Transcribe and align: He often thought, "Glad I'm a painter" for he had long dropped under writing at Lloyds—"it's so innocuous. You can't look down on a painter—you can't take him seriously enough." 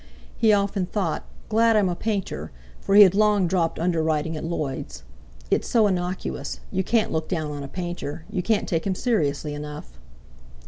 He 0.35 0.51
often 0.51 0.87
thought, 0.87 1.25
"Glad 1.47 1.75
I'm 1.75 1.87
a 1.87 1.95
painter" 1.95 2.51
for 2.79 2.95
he 2.95 3.03
had 3.03 3.13
long 3.13 3.45
dropped 3.45 3.77
under 3.77 4.01
writing 4.01 4.35
at 4.35 4.43
Lloyds—"it's 4.43 5.67
so 5.69 5.85
innocuous. 5.85 6.59
You 6.71 6.83
can't 6.83 7.11
look 7.11 7.27
down 7.29 7.51
on 7.51 7.61
a 7.61 7.67
painter—you 7.67 8.41
can't 8.41 8.67
take 8.67 8.87
him 8.87 8.95
seriously 8.95 9.53
enough." 9.53 9.99